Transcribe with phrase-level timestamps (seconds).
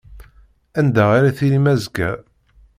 [0.79, 2.09] Anda ara tilim azekka?